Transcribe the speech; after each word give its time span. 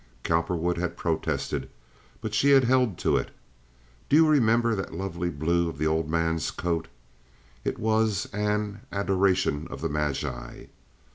Cowperwood 0.23 0.79
had 0.79 0.97
protested, 0.97 1.69
but 2.21 2.33
she 2.33 2.49
held 2.49 2.97
to 2.97 3.17
it. 3.17 3.29
"Do 4.09 4.15
you 4.15 4.27
remember 4.27 4.73
that 4.73 4.95
lovely 4.95 5.29
blue 5.29 5.69
of 5.69 5.77
the 5.77 5.85
old 5.85 6.09
man's 6.09 6.49
coat?" 6.49 6.87
(It 7.63 7.77
was 7.77 8.25
an 8.33 8.79
"Adoration 8.91 9.67
of 9.69 9.79
the 9.81 9.89
Magi.") 9.89 10.63